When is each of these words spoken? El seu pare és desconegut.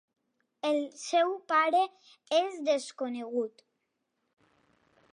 El 0.69 0.79
seu 1.01 1.35
pare 1.53 1.83
és 2.39 2.59
desconegut. 2.71 3.65